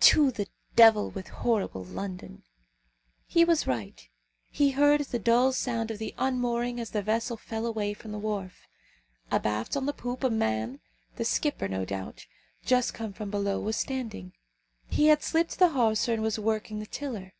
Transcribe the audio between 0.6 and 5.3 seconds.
devil with horrible London!" He was right. He heard the